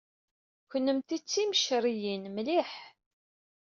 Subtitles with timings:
[0.69, 2.71] Kennemti d timceṛṛiyin mliḥ!